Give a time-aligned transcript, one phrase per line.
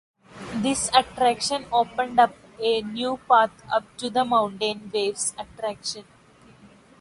[0.55, 6.05] This attraction opened up a new path up to the Mountain Waves attraction.